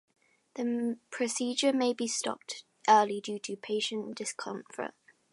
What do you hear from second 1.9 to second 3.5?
be stopped early due